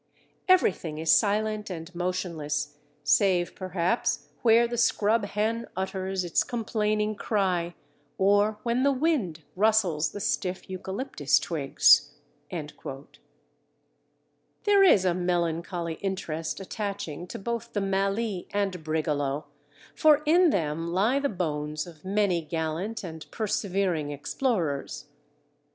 [0.49, 7.75] Everything is silent and motionless save perhaps where the scrub hen utters its complaining cry,
[8.17, 12.15] or when the wind rustles the stiff eucalyptus twigs."
[12.49, 12.91] Drude, Vegetation der Erde.
[12.91, 12.97] Drude,
[14.63, 14.71] l.c.
[14.71, 19.45] There is a melancholy interest attaching to both the Mallee and Brigalow,
[19.93, 25.05] for in them lie the bones of many gallant and persevering explorers.